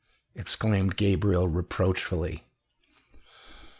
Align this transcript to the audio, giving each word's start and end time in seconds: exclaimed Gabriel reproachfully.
exclaimed 0.35 0.95
Gabriel 0.97 1.47
reproachfully. 1.47 2.43